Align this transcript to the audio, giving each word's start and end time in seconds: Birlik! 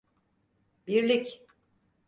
Birlik! 0.87 1.43